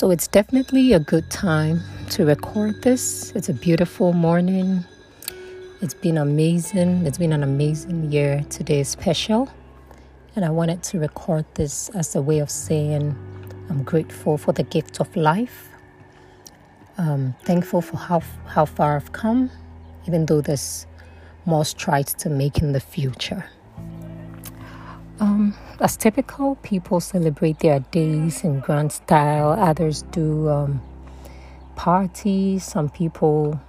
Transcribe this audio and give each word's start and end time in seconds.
So 0.00 0.10
it's 0.10 0.28
definitely 0.28 0.94
a 0.94 0.98
good 0.98 1.28
time 1.28 1.82
to 2.12 2.24
record 2.24 2.80
this. 2.80 3.32
It's 3.32 3.50
a 3.50 3.52
beautiful 3.52 4.14
morning. 4.14 4.82
It's 5.82 5.92
been 5.92 6.16
amazing. 6.16 7.06
It's 7.06 7.18
been 7.18 7.34
an 7.34 7.42
amazing 7.42 8.10
year. 8.10 8.42
Today 8.48 8.80
is 8.80 8.88
special. 8.88 9.50
And 10.34 10.42
I 10.42 10.48
wanted 10.48 10.82
to 10.84 10.98
record 10.98 11.44
this 11.52 11.90
as 11.90 12.16
a 12.16 12.22
way 12.22 12.38
of 12.38 12.48
saying 12.48 13.14
I'm 13.68 13.82
grateful 13.82 14.38
for 14.38 14.52
the 14.52 14.62
gift 14.62 15.02
of 15.02 15.14
life. 15.16 15.68
I'm 16.96 17.34
thankful 17.44 17.82
for 17.82 17.98
how, 17.98 18.20
how 18.46 18.64
far 18.64 18.96
I've 18.96 19.12
come, 19.12 19.50
even 20.08 20.24
though 20.24 20.40
there's 20.40 20.86
more 21.44 21.66
strides 21.66 22.14
to 22.14 22.30
make 22.30 22.62
in 22.62 22.72
the 22.72 22.80
future. 22.80 23.44
Um, 25.20 25.54
as 25.80 25.98
typical, 25.98 26.54
people 26.56 26.98
celebrate 26.98 27.58
their 27.58 27.80
days 27.80 28.42
in 28.42 28.60
grand 28.60 28.90
style. 28.90 29.50
Others 29.50 30.02
do 30.10 30.48
um, 30.48 30.80
parties. 31.76 32.64
Some 32.64 32.88
people, 32.88 33.60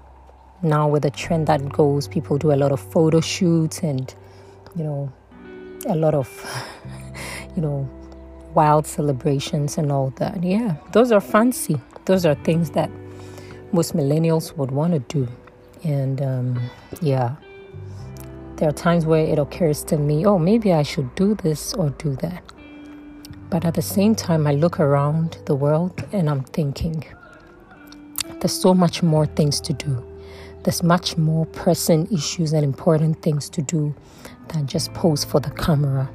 now 0.61 0.87
with 0.87 1.03
the 1.03 1.11
trend 1.11 1.47
that 1.47 1.67
goes, 1.69 2.07
people 2.07 2.37
do 2.37 2.53
a 2.53 2.55
lot 2.55 2.71
of 2.71 2.79
photo 2.79 3.19
shoots 3.19 3.79
and, 3.79 4.13
you 4.77 4.83
know, 4.85 5.11
a 5.87 5.95
lot 5.95 6.13
of, 6.13 6.29
you 7.55 7.61
know, 7.61 7.89
wild 8.53 8.87
celebrations 8.87 9.77
and 9.77 9.91
all 9.91 10.11
that. 10.17 10.41
Yeah, 10.41 10.75
those 10.93 11.11
are 11.11 11.21
fancy. 11.21 11.81
Those 12.05 12.25
are 12.25 12.35
things 12.35 12.71
that 12.71 12.89
most 13.73 13.93
millennials 13.93 14.55
would 14.55 14.71
want 14.71 14.93
to 14.93 14.99
do. 14.99 15.27
And 15.83 16.21
um, 16.21 16.69
yeah, 17.01 17.35
there 18.61 18.69
are 18.69 18.73
times 18.73 19.07
where 19.07 19.25
it 19.25 19.39
occurs 19.39 19.83
to 19.83 19.97
me, 19.97 20.23
oh, 20.23 20.37
maybe 20.37 20.71
I 20.71 20.83
should 20.83 21.15
do 21.15 21.33
this 21.33 21.73
or 21.73 21.89
do 21.89 22.15
that. 22.17 22.43
But 23.49 23.65
at 23.65 23.73
the 23.73 23.81
same 23.81 24.13
time, 24.13 24.45
I 24.45 24.51
look 24.51 24.79
around 24.79 25.39
the 25.47 25.55
world 25.55 26.03
and 26.11 26.29
I'm 26.29 26.43
thinking, 26.43 27.03
there's 28.39 28.53
so 28.53 28.75
much 28.75 29.01
more 29.01 29.25
things 29.25 29.61
to 29.61 29.73
do. 29.73 30.05
There's 30.61 30.83
much 30.83 31.17
more 31.17 31.47
pressing 31.47 32.07
issues 32.13 32.53
and 32.53 32.63
important 32.63 33.23
things 33.23 33.49
to 33.49 33.63
do 33.63 33.95
than 34.49 34.67
just 34.67 34.93
pose 34.93 35.23
for 35.23 35.39
the 35.39 35.49
camera. 35.49 36.07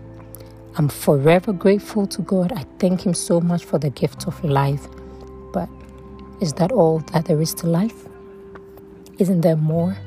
I'm 0.76 0.88
forever 0.88 1.52
grateful 1.52 2.06
to 2.06 2.22
God. 2.22 2.52
I 2.52 2.64
thank 2.78 3.04
Him 3.04 3.14
so 3.14 3.40
much 3.40 3.64
for 3.64 3.80
the 3.80 3.90
gift 3.90 4.28
of 4.28 4.44
life. 4.44 4.86
But 5.52 5.68
is 6.40 6.52
that 6.52 6.70
all 6.70 7.00
that 7.12 7.24
there 7.24 7.42
is 7.42 7.54
to 7.54 7.66
life? 7.66 8.06
Isn't 9.18 9.40
there 9.40 9.56
more 9.56 9.98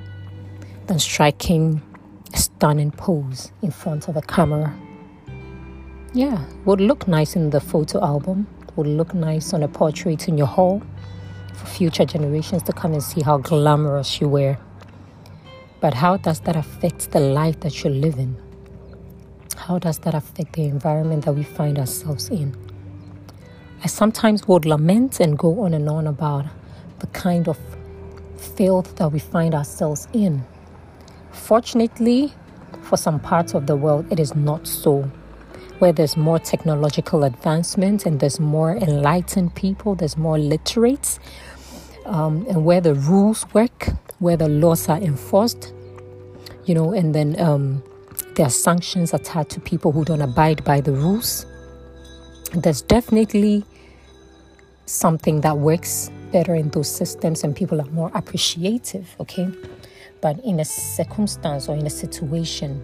than 0.87 0.99
striking 0.99 1.81
stunning 2.33 2.91
pose 2.91 3.51
in 3.61 3.71
front 3.71 4.07
of 4.07 4.17
a 4.17 4.21
camera. 4.21 4.73
Yeah, 6.13 6.43
would 6.65 6.81
look 6.81 7.07
nice 7.07 7.35
in 7.35 7.49
the 7.49 7.61
photo 7.61 8.03
album, 8.03 8.47
would 8.75 8.87
look 8.87 9.13
nice 9.13 9.53
on 9.53 9.63
a 9.63 9.67
portrait 9.67 10.27
in 10.27 10.37
your 10.37 10.47
hall 10.47 10.81
for 11.53 11.65
future 11.67 12.05
generations 12.05 12.63
to 12.63 12.73
come 12.73 12.93
and 12.93 13.03
see 13.03 13.21
how 13.21 13.37
glamorous 13.37 14.19
you 14.19 14.27
were. 14.27 14.57
But 15.81 15.93
how 15.93 16.17
does 16.17 16.39
that 16.41 16.55
affect 16.55 17.11
the 17.11 17.19
life 17.19 17.59
that 17.61 17.83
you're 17.83 17.93
living? 17.93 18.35
How 19.55 19.79
does 19.79 19.99
that 19.99 20.15
affect 20.15 20.53
the 20.53 20.63
environment 20.63 21.25
that 21.25 21.33
we 21.33 21.43
find 21.43 21.77
ourselves 21.77 22.29
in? 22.29 22.55
I 23.83 23.87
sometimes 23.87 24.47
would 24.47 24.65
lament 24.65 25.19
and 25.19 25.37
go 25.37 25.61
on 25.61 25.73
and 25.73 25.87
on 25.87 26.07
about 26.07 26.45
the 26.99 27.07
kind 27.07 27.47
of 27.47 27.57
filth 28.35 28.95
that 28.97 29.11
we 29.11 29.19
find 29.19 29.55
ourselves 29.55 30.07
in 30.11 30.43
Fortunately, 31.39 32.31
for 32.83 32.95
some 32.97 33.19
parts 33.19 33.55
of 33.55 33.65
the 33.65 33.75
world, 33.75 34.05
it 34.11 34.19
is 34.19 34.35
not 34.35 34.67
so. 34.67 35.01
Where 35.79 35.91
there's 35.91 36.15
more 36.15 36.37
technological 36.37 37.23
advancement 37.23 38.05
and 38.05 38.19
there's 38.19 38.39
more 38.39 38.75
enlightened 38.75 39.55
people, 39.55 39.95
there's 39.95 40.17
more 40.17 40.37
literates, 40.37 41.19
um, 42.05 42.45
and 42.49 42.65
where 42.65 42.81
the 42.81 42.93
rules 42.93 43.51
work, 43.53 43.87
where 44.19 44.37
the 44.37 44.49
laws 44.49 44.89
are 44.89 44.99
enforced, 44.99 45.73
you 46.65 46.75
know, 46.75 46.91
and 46.91 47.15
then 47.15 47.39
um, 47.39 47.81
there 48.35 48.45
are 48.45 48.51
sanctions 48.51 49.13
attached 49.13 49.51
to 49.51 49.59
people 49.59 49.91
who 49.91 50.05
don't 50.05 50.21
abide 50.21 50.63
by 50.63 50.81
the 50.81 50.91
rules. 50.91 51.45
There's 52.53 52.81
definitely 52.81 53.65
something 54.85 55.41
that 55.41 55.57
works 55.57 56.11
better 56.31 56.53
in 56.53 56.69
those 56.69 56.89
systems, 56.89 57.43
and 57.43 57.55
people 57.55 57.79
are 57.81 57.89
more 57.91 58.11
appreciative, 58.13 59.15
okay? 59.19 59.49
But 60.21 60.39
in 60.43 60.59
a 60.59 60.65
circumstance 60.65 61.69
or 61.69 61.75
in 61.75 61.85
a 61.85 61.89
situation 61.89 62.83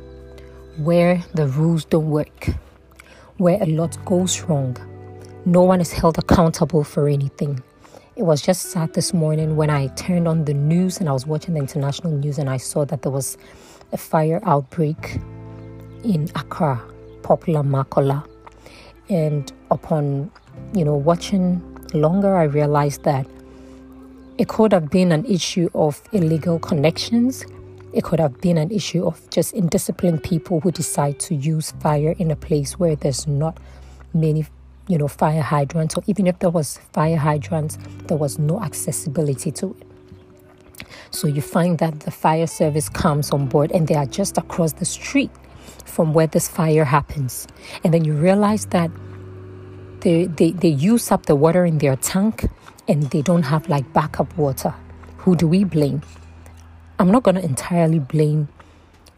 where 0.78 1.24
the 1.34 1.48
rules 1.48 1.86
don't 1.86 2.10
work, 2.10 2.48
where 3.38 3.62
a 3.62 3.66
lot 3.66 3.98
goes 4.06 4.42
wrong, 4.42 4.78
no 5.46 5.62
one 5.62 5.82
is 5.82 5.92
held 5.92 6.18
accountable 6.18 6.84
for 6.84 7.08
anything. 7.08 7.62
It 8.16 8.24
was 8.24 8.42
just 8.42 8.72
sad 8.72 8.94
this 8.94 9.14
morning 9.14 9.58
when 9.58 9.70
I 9.70 9.88
turned 9.88 10.28
on 10.28 10.46
the 10.46 10.54
news 10.54 11.00
and 11.00 11.10
I 11.10 11.12
was 11.12 11.28
watching 11.28 11.56
the 11.56 11.60
international 11.60 12.14
news 12.14 12.40
and 12.40 12.50
I 12.50 12.58
saw 12.58 12.86
that 12.86 13.02
there 13.02 13.12
was 13.12 13.38
a 13.92 13.98
fire 13.98 14.40
outbreak 14.44 15.20
in 16.04 16.30
Accra, 16.36 16.82
popular 17.24 17.62
Makola. 17.62 18.26
And 19.10 19.52
upon, 19.70 20.32
you 20.74 20.86
know, 20.86 20.96
watching 20.96 21.62
longer, 21.94 22.36
I 22.36 22.44
realized 22.44 23.04
that 23.04 23.28
it 24.38 24.48
could 24.48 24.74
have 24.74 24.90
been 24.90 25.12
an 25.12 25.26
issue 25.26 25.70
of 25.74 26.02
illegal 26.12 26.60
connections. 26.60 27.46
It 27.94 28.04
could 28.04 28.20
have 28.20 28.42
been 28.42 28.58
an 28.58 28.72
issue 28.72 29.06
of 29.06 29.30
just 29.30 29.56
indisciplined 29.56 30.24
people 30.24 30.60
who 30.60 30.72
decide 30.72 31.20
to 31.22 31.36
use 31.36 31.72
fire 31.80 32.16
in 32.20 32.32
a 32.32 32.36
place 32.36 32.78
where 32.78 32.96
there's 32.96 33.28
not 33.28 33.58
many, 34.14 34.46
you 34.88 34.98
know, 34.98 35.08
fire 35.08 35.42
hydrants, 35.42 35.96
or 35.96 36.04
even 36.08 36.28
if 36.28 36.40
there 36.40 36.50
was 36.50 36.80
fire 36.92 37.18
hydrants, 37.18 37.78
there 38.08 38.18
was 38.18 38.38
no 38.38 38.62
accessibility 38.62 39.52
to 39.52 39.76
it. 39.80 39.88
So 41.12 41.28
you 41.28 41.42
find 41.42 41.78
that 41.78 42.02
the 42.02 42.12
fire 42.12 42.48
service 42.48 42.90
comes 42.90 43.32
on 43.32 43.48
board 43.48 43.72
and 43.72 43.88
they 43.88 43.96
are 43.96 44.06
just 44.06 44.38
across 44.38 44.74
the 44.74 44.86
street 44.86 45.32
from 45.86 46.14
where 46.14 46.28
this 46.28 46.50
fire 46.50 46.84
happens. 46.84 47.48
And 47.86 47.94
then 47.94 48.04
you 48.04 48.14
realize 48.14 48.66
that 48.68 48.92
they, 50.02 50.26
they, 50.26 50.52
they 50.52 50.68
use 50.68 51.10
up 51.12 51.26
the 51.26 51.36
water 51.36 51.66
in 51.66 51.78
their 51.78 51.96
tank 51.96 52.50
and 52.88 53.04
they 53.04 53.22
don't 53.22 53.44
have 53.44 53.68
like 53.70 53.92
backup 53.94 54.36
water. 54.38 54.74
Who 55.20 55.36
do 55.36 55.48
we 55.48 55.64
blame? 55.64 56.02
I'm 57.00 57.12
not 57.12 57.24
going 57.24 57.36
to 57.36 57.44
entirely 57.44 58.00
blame 58.00 58.48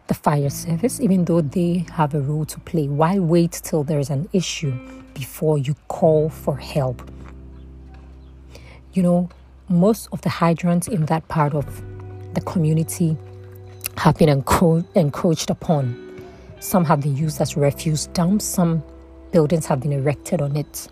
the 0.08 0.14
fire 0.14 0.50
service, 0.50 1.00
even 1.00 1.26
though 1.26 1.42
they 1.42 1.86
have 1.92 2.14
a 2.14 2.22
role 2.22 2.46
to 2.46 2.60
play. 2.62 2.88
Why 2.88 3.20
wait 3.20 3.52
till 3.52 3.84
there's 3.84 4.10
an 4.10 4.30
issue 4.34 4.74
before 5.14 5.58
you 5.58 5.76
call 5.88 6.30
for 6.30 6.58
help? 6.58 7.12
You 8.94 9.04
know, 9.04 9.30
most 9.70 10.08
of 10.12 10.22
the 10.22 10.30
hydrants 10.30 10.88
in 10.88 11.06
that 11.08 11.28
part 11.28 11.54
of 11.54 11.84
the 12.34 12.42
community 12.42 13.18
have 13.98 14.18
been 14.18 14.42
encro- 14.42 14.86
encroached 14.96 15.50
upon. 15.50 16.04
Some 16.60 16.86
have 16.86 17.02
been 17.02 17.16
used 17.16 17.42
as 17.42 17.58
refuse 17.58 18.08
dumps, 18.08 18.46
some 18.46 18.82
buildings 19.32 19.66
have 19.66 19.82
been 19.82 19.92
erected 19.92 20.42
on 20.42 20.56
it. 20.56 20.88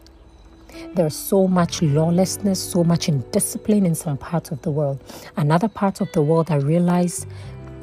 There's 0.96 1.16
so 1.16 1.48
much 1.48 1.82
lawlessness, 1.82 2.62
so 2.62 2.84
much 2.84 3.10
indiscipline 3.10 3.86
in 3.86 3.96
some 3.96 4.18
parts 4.18 4.52
of 4.52 4.62
the 4.62 4.72
world. 4.72 5.04
Another 5.38 5.68
part 5.68 6.02
of 6.02 6.12
the 6.14 6.22
world, 6.22 6.52
I 6.52 6.56
realize 6.56 7.26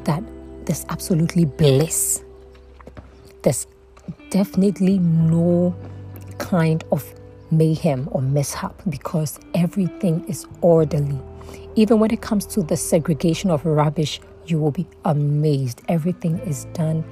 that 0.05 0.23
there's 0.65 0.87
absolutely 0.89 1.45
bliss. 1.45 2.25
There's 3.43 3.67
definitely 4.31 4.99
no 4.99 5.75
kind 6.39 6.85
of 6.91 7.15
mayhem 7.51 8.09
or 8.13 8.23
mishap 8.23 8.81
because 8.89 9.39
everything 9.55 10.25
is 10.29 10.47
orderly. 10.61 11.19
Even 11.75 11.99
when 11.99 12.11
it 12.11 12.21
comes 12.23 12.47
to 12.47 12.63
the 12.63 12.77
segregation 12.77 13.51
of 13.51 13.65
rubbish, 13.65 14.21
you 14.47 14.59
will 14.59 14.71
be 14.71 14.87
amazed. 15.05 15.83
Everything 15.88 16.38
is 16.41 16.65
done 16.73 17.05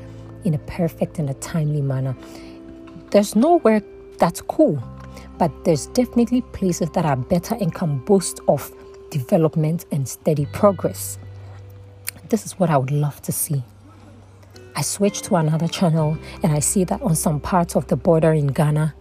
in 0.44 0.54
a 0.54 0.58
perfect 0.60 1.18
and 1.18 1.28
a 1.28 1.34
timely 1.34 1.82
manner. 1.82 2.16
There's 3.10 3.36
nowhere 3.36 3.82
that's 4.18 4.40
cool 4.40 4.82
but 5.38 5.50
there's 5.64 5.86
definitely 5.88 6.42
places 6.42 6.90
that 6.90 7.04
are 7.04 7.16
better 7.16 7.54
and 7.54 7.74
can 7.74 7.98
boast 7.98 8.40
of 8.48 8.72
development 9.10 9.86
and 9.92 10.08
steady 10.08 10.46
progress. 10.46 11.18
This 12.28 12.46
is 12.46 12.58
what 12.58 12.70
I 12.70 12.76
would 12.76 12.92
love 12.92 13.20
to 13.22 13.32
see. 13.32 13.62
I 14.76 14.82
switch 14.82 15.22
to 15.22 15.36
another 15.36 15.68
channel 15.68 16.16
and 16.42 16.52
I 16.52 16.60
see 16.60 16.84
that 16.84 17.02
on 17.02 17.16
some 17.16 17.40
parts 17.40 17.74
of 17.76 17.88
the 17.88 17.96
border 17.96 18.32
in 18.32 18.46
Ghana, 18.46 18.94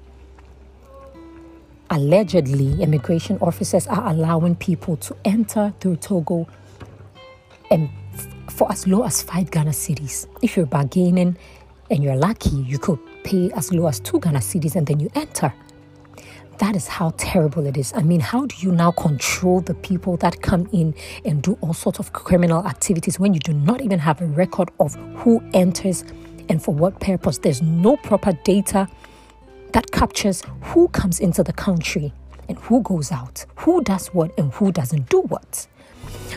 allegedly 1.90 2.82
immigration 2.82 3.38
officers 3.40 3.88
are 3.88 4.08
allowing 4.10 4.56
people 4.56 4.98
to 4.98 5.16
enter 5.26 5.74
through 5.80 5.98
Togo 5.98 6.48
and 7.72 7.90
for 8.50 8.72
as 8.72 8.88
low 8.88 9.04
as 9.04 9.22
five 9.22 9.52
Ghana 9.52 9.72
cedis. 9.72 10.28
If 10.42 10.58
you're 10.58 10.66
bargaining 10.66 11.38
and 11.90 12.04
you're 12.04 12.16
lucky, 12.16 12.58
you 12.58 12.78
could 12.80 13.00
pay 13.24 13.52
as 13.52 13.72
low 13.72 13.88
as 13.88 14.00
two 14.00 14.20
Ghana 14.20 14.40
cedis 14.40 14.76
and 14.76 14.86
then 14.86 15.00
you 15.00 15.10
enter. 15.16 15.54
That 16.60 16.76
is 16.76 16.88
how 16.88 17.14
terrible 17.18 17.66
it 17.66 17.78
is. 17.78 17.94
I 17.96 18.04
mean, 18.04 18.20
how 18.20 18.46
do 18.46 18.56
you 18.60 18.74
now 18.74 18.92
control 18.92 19.62
the 19.62 19.74
people 19.74 20.18
that 20.18 20.42
come 20.42 20.68
in 20.74 20.94
and 21.24 21.42
do 21.42 21.58
all 21.62 21.74
sorts 21.74 22.00
of 22.00 22.12
criminal 22.12 22.68
activities 22.68 23.18
when 23.18 23.34
you 23.34 23.40
do 23.40 23.54
not 23.54 23.82
even 23.82 23.98
have 24.00 24.22
a 24.22 24.26
record 24.26 24.70
of 24.78 24.94
who 25.16 25.42
enters 25.54 26.04
and 26.50 26.62
for 26.62 26.74
what 26.74 27.00
purpose? 27.00 27.38
There's 27.38 27.62
no 27.62 27.96
proper 27.96 28.34
data 28.44 28.90
that 29.72 29.90
captures 29.92 30.44
who 30.64 30.90
comes 30.90 31.22
into 31.22 31.44
the 31.44 31.54
country 31.54 32.12
and 32.50 32.58
who 32.60 32.82
goes 32.82 33.10
out, 33.12 33.46
who 33.56 33.82
does 33.82 34.08
what 34.08 34.38
and 34.38 34.52
who 34.54 34.74
doesn't 34.74 35.10
do 35.10 35.22
what. 35.22 35.66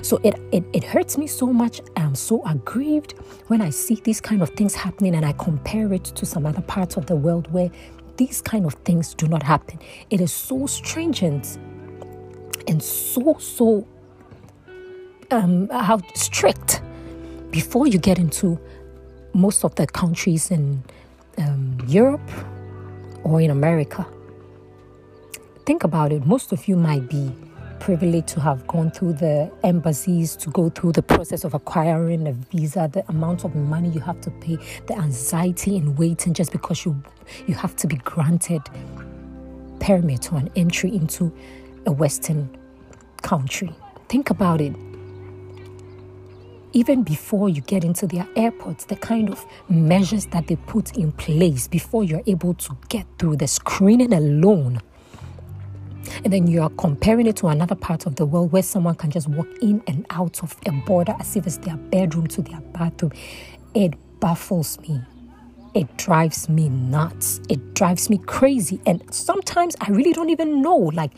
So 0.03 0.21
it, 0.23 0.41
it, 0.53 0.65
it 0.73 0.85
hurts 0.85 1.19
me 1.19 1.27
so 1.27 1.47
much. 1.53 1.81
I'm 1.97 2.15
so 2.15 2.45
aggrieved 2.47 3.15
when 3.49 3.61
I 3.61 3.71
see 3.71 3.97
these 3.97 4.21
kind 4.21 4.43
of 4.43 4.51
things 4.51 4.75
happening 4.75 5.17
and 5.17 5.25
I 5.27 5.33
compare 5.33 5.93
it 5.93 6.05
to 6.05 6.27
some 6.27 6.47
other 6.47 6.63
parts 6.63 6.97
of 6.97 7.07
the 7.07 7.17
world 7.17 7.51
where 7.53 7.71
these 8.27 8.41
kind 8.41 8.65
of 8.67 8.75
things 8.85 9.15
do 9.15 9.27
not 9.27 9.43
happen. 9.43 9.79
It 10.11 10.21
is 10.21 10.33
so 10.33 10.67
stringent 10.67 11.59
and 12.69 12.81
so, 12.81 13.37
so 13.41 13.87
um, 15.31 15.69
how 15.71 15.99
strict 16.15 16.83
before 17.51 17.87
you 17.89 17.99
get 17.99 18.19
into 18.19 18.59
most 19.35 19.65
of 19.65 19.75
the 19.75 19.87
countries 19.87 20.51
in 20.51 20.83
um, 21.39 21.79
Europe 21.89 22.31
or 23.25 23.41
in 23.41 23.51
America. 23.51 24.07
Think 25.67 25.83
about 25.83 26.13
it. 26.13 26.25
Most 26.25 26.53
of 26.53 26.69
you 26.69 26.77
might 26.77 27.09
be 27.09 27.33
privileged 27.83 28.29
to 28.29 28.39
have 28.41 28.65
gone 28.69 28.93
through 28.93 29.13
the 29.13 29.51
embassies 29.65 30.37
to 30.37 30.49
go 30.51 30.69
through 30.69 30.93
the 30.93 31.03
process 31.03 31.43
of 31.43 31.53
acquiring 31.53 32.29
a 32.29 32.33
visa, 32.33 32.89
the 32.93 33.05
amount 33.09 33.45
of 33.45 33.57
money 33.57 33.89
you 33.89 33.99
have 33.99 34.21
to 34.21 34.31
pay, 34.31 34.57
the 34.87 34.97
anxiety 34.97 35.75
in 35.75 35.97
waiting 35.97 36.33
just 36.33 36.53
because 36.53 36.85
you 36.85 37.03
you 37.49 37.57
have 37.57 37.75
to 37.75 37.89
be 37.89 37.97
granted 37.97 38.63
permit 39.81 40.33
or 40.33 40.39
an 40.39 40.49
entry 40.55 40.95
into 40.95 41.33
a 41.85 41.91
Western 41.91 42.49
country. 43.23 43.75
Think 44.09 44.31
about 44.31 44.61
it 44.61 44.77
even 46.73 47.03
before 47.03 47.49
you 47.49 47.61
get 47.63 47.85
into 47.85 48.07
their 48.07 48.27
airports, 48.37 48.85
the 48.85 48.97
kind 48.97 49.29
of 49.29 49.45
measures 49.69 50.27
that 50.27 50.47
they 50.47 50.57
put 50.57 50.97
in 50.97 51.11
place 51.13 51.67
before 51.67 52.05
you're 52.05 52.23
able 52.29 52.55
to 52.55 52.77
get 52.89 53.07
through 53.19 53.37
the 53.37 53.49
screening 53.49 54.13
alone. 54.13 54.81
And 56.25 56.33
then 56.33 56.47
you 56.47 56.63
are 56.63 56.71
comparing 56.71 57.27
it 57.27 57.37
to 57.37 57.49
another 57.49 57.75
part 57.75 58.07
of 58.07 58.15
the 58.17 58.25
world 58.25 58.53
where 58.53 58.63
someone 58.63 58.95
can 58.95 59.11
just 59.11 59.29
walk 59.29 59.49
in 59.61 59.83
and 59.87 60.07
out 60.11 60.43
of 60.43 60.57
a 60.67 60.73
border 60.73 61.15
as 61.19 61.35
if 61.37 61.47
it's 61.47 61.57
their 61.59 61.77
bedroom 61.77 62.29
to 62.29 62.43
their 62.43 62.61
bathroom. 62.61 63.13
It 63.75 63.95
baffles 64.21 64.79
me. 64.81 65.01
It 65.75 65.97
drives 65.97 66.49
me 66.49 66.69
nuts. 66.69 67.41
It 67.49 67.75
drives 67.75 68.09
me 68.09 68.19
crazy. 68.19 68.81
And 68.87 69.03
sometimes 69.13 69.75
I 69.81 69.91
really 69.91 70.13
don't 70.13 70.31
even 70.31 70.63
know. 70.63 70.77
Like, 70.77 71.13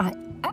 I, 0.00 0.14
I 0.44 0.52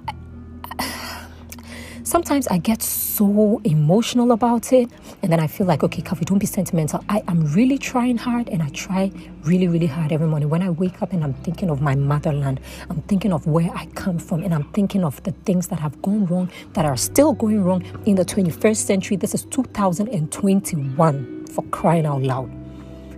sometimes 2.04 2.48
I 2.48 2.58
get 2.58 2.82
so 2.82 3.62
emotional 3.64 4.32
about 4.32 4.74
it, 4.74 4.90
and 5.22 5.32
then 5.32 5.40
I 5.40 5.48
feel 5.48 5.68
like, 5.68 5.84
okay, 5.84 6.02
Coffee, 6.02 6.26
don't 6.26 6.40
be 6.40 6.46
sentimental. 6.46 7.04
I 7.10 7.24
am 7.28 7.46
really 7.54 7.78
trying 7.78 8.18
hard, 8.18 8.50
and 8.50 8.62
I 8.62 8.70
try 8.70 9.12
really, 9.44 9.68
really 9.68 9.88
hard 9.88 10.12
every 10.12 10.28
morning. 10.28 10.50
When 10.50 10.62
I 10.62 10.70
wake 10.70 11.02
up 11.02 11.14
and 11.14 11.24
I'm 11.24 11.34
thinking 11.36 11.70
of 11.70 11.82
my 11.82 11.96
motherland, 11.96 12.60
I'm 12.90 13.02
thinking 13.04 13.34
of 13.34 13.48
where 13.48 13.72
I 13.74 13.86
come 13.88 14.20
from, 14.20 14.44
and 14.44 14.54
I'm 14.54 14.66
thinking 14.74 15.04
of 15.04 15.22
the 15.24 15.32
things 15.46 15.68
that 15.70 15.80
have 15.80 16.02
gone 16.02 16.26
wrong, 16.26 16.50
that 16.74 16.86
are 16.86 16.98
still 16.98 17.34
going 17.34 17.64
wrong 17.64 17.84
in 18.06 18.16
the 18.16 18.26
21st 18.26 18.78
century. 18.78 19.18
This 19.18 19.34
is 19.34 19.46
2021 19.46 21.48
for 21.48 21.64
crying 21.66 22.06
out 22.06 22.22
loud, 22.22 22.52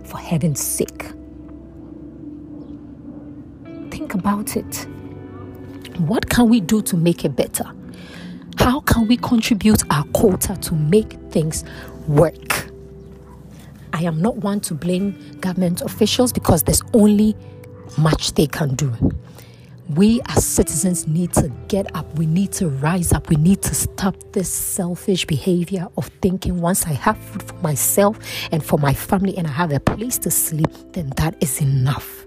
for 0.04 0.18
heaven's 0.18 0.60
sake. 0.60 1.12
Think 3.90 4.14
about 4.14 4.56
it. 4.56 4.86
What 5.98 6.28
can 6.28 6.50
we 6.50 6.60
do 6.60 6.82
to 6.82 6.96
make 6.96 7.24
it 7.24 7.34
better? 7.34 7.64
How 8.66 8.80
can 8.80 9.06
we 9.06 9.16
contribute 9.16 9.84
our 9.92 10.02
quota 10.06 10.56
to 10.56 10.74
make 10.74 11.12
things 11.30 11.62
work? 12.08 12.68
I 13.92 14.02
am 14.02 14.20
not 14.20 14.38
one 14.38 14.58
to 14.62 14.74
blame 14.74 15.38
government 15.38 15.82
officials 15.82 16.32
because 16.32 16.64
there's 16.64 16.82
only 16.92 17.36
much 17.96 18.32
they 18.34 18.48
can 18.48 18.74
do. 18.74 18.92
We 19.90 20.20
as 20.26 20.44
citizens 20.44 21.06
need 21.06 21.32
to 21.34 21.48
get 21.68 21.94
up. 21.94 22.12
We 22.18 22.26
need 22.26 22.50
to 22.54 22.68
rise 22.68 23.12
up. 23.12 23.28
We 23.28 23.36
need 23.36 23.62
to 23.62 23.72
stop 23.72 24.16
this 24.32 24.50
selfish 24.50 25.26
behavior 25.26 25.86
of 25.96 26.08
thinking 26.20 26.60
once 26.60 26.86
I 26.86 26.94
have 26.94 27.18
food 27.18 27.44
for 27.44 27.54
myself 27.62 28.18
and 28.50 28.64
for 28.64 28.80
my 28.80 28.94
family 28.94 29.38
and 29.38 29.46
I 29.46 29.50
have 29.50 29.70
a 29.72 29.78
place 29.78 30.18
to 30.18 30.30
sleep, 30.32 30.72
then 30.90 31.12
that 31.18 31.40
is 31.40 31.60
enough. 31.60 32.25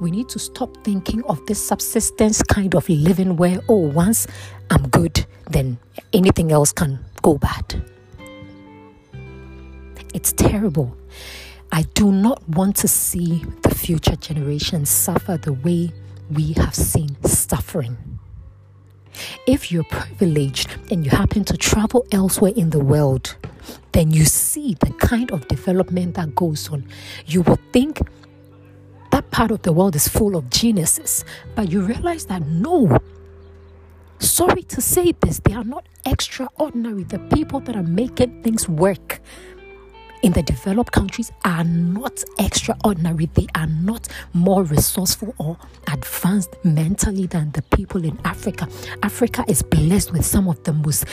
We 0.00 0.10
need 0.10 0.28
to 0.30 0.38
stop 0.38 0.76
thinking 0.84 1.22
of 1.24 1.44
this 1.46 1.64
subsistence 1.64 2.42
kind 2.42 2.74
of 2.74 2.88
living 2.88 3.36
where, 3.36 3.60
oh, 3.68 3.88
once 3.88 4.26
I'm 4.70 4.88
good, 4.88 5.26
then 5.50 5.78
anything 6.12 6.52
else 6.52 6.72
can 6.72 6.98
go 7.22 7.38
bad. 7.38 7.82
It's 10.12 10.32
terrible. 10.32 10.96
I 11.72 11.82
do 11.94 12.12
not 12.12 12.48
want 12.48 12.76
to 12.76 12.88
see 12.88 13.44
the 13.62 13.74
future 13.74 14.16
generations 14.16 14.90
suffer 14.90 15.36
the 15.36 15.52
way 15.52 15.92
we 16.30 16.52
have 16.52 16.74
seen 16.74 17.16
suffering. 17.24 17.96
If 19.46 19.70
you're 19.70 19.84
privileged 19.84 20.76
and 20.90 21.04
you 21.04 21.10
happen 21.10 21.44
to 21.44 21.56
travel 21.56 22.06
elsewhere 22.12 22.52
in 22.56 22.70
the 22.70 22.78
world, 22.78 23.36
then 23.92 24.10
you 24.10 24.24
see 24.24 24.74
the 24.80 24.90
kind 24.94 25.30
of 25.30 25.46
development 25.48 26.14
that 26.14 26.34
goes 26.34 26.68
on. 26.68 26.86
You 27.26 27.42
will 27.42 27.58
think 27.72 28.00
part 29.34 29.50
of 29.50 29.62
the 29.62 29.72
world 29.72 29.96
is 29.96 30.06
full 30.06 30.36
of 30.36 30.48
geniuses, 30.48 31.24
but 31.56 31.68
you 31.68 31.80
realize 31.80 32.24
that 32.26 32.40
no, 32.46 33.00
sorry 34.20 34.62
to 34.62 34.80
say 34.80 35.10
this, 35.10 35.40
they 35.40 35.52
are 35.52 35.64
not 35.64 35.88
extraordinary. 36.06 37.02
The 37.02 37.18
people 37.18 37.58
that 37.66 37.74
are 37.74 37.82
making 37.82 38.44
things 38.44 38.68
work 38.68 39.20
in 40.24 40.32
the 40.32 40.42
developed 40.42 40.90
countries 40.90 41.30
are 41.44 41.64
not 41.64 42.24
extraordinary. 42.38 43.26
They 43.34 43.46
are 43.54 43.66
not 43.66 44.08
more 44.32 44.62
resourceful 44.62 45.34
or 45.36 45.58
advanced 45.92 46.56
mentally 46.64 47.26
than 47.26 47.50
the 47.50 47.60
people 47.60 48.02
in 48.02 48.18
Africa. 48.24 48.66
Africa 49.02 49.44
is 49.48 49.60
blessed 49.60 50.12
with 50.12 50.24
some 50.24 50.48
of 50.48 50.62
the 50.64 50.72
most 50.72 51.04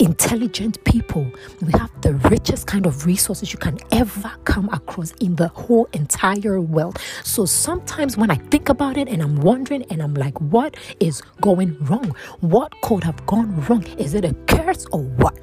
intelligent 0.00 0.82
people. 0.82 1.24
We 1.60 1.70
have 1.78 1.92
the 2.00 2.14
richest 2.14 2.66
kind 2.66 2.84
of 2.84 3.06
resources 3.06 3.52
you 3.52 3.60
can 3.60 3.78
ever 3.92 4.32
come 4.42 4.68
across 4.70 5.12
in 5.20 5.36
the 5.36 5.46
whole 5.46 5.88
entire 5.92 6.60
world. 6.60 6.98
So 7.22 7.46
sometimes 7.46 8.16
when 8.16 8.32
I 8.32 8.36
think 8.50 8.68
about 8.68 8.96
it 8.96 9.08
and 9.08 9.22
I'm 9.22 9.36
wondering 9.36 9.84
and 9.84 10.02
I'm 10.02 10.14
like, 10.14 10.40
what 10.40 10.76
is 10.98 11.22
going 11.40 11.76
wrong? 11.84 12.12
What 12.40 12.72
could 12.82 13.04
have 13.04 13.24
gone 13.26 13.64
wrong? 13.66 13.84
Is 13.98 14.14
it 14.14 14.24
a 14.24 14.34
curse 14.48 14.84
or 14.90 15.02
what? 15.02 15.38